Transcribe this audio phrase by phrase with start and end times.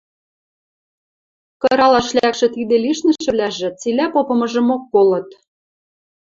[1.61, 5.29] Кыралаш лӓкшӹ тидӹ лишнӹшӹвлӓжӹ цилӓ попымыжымок колыт.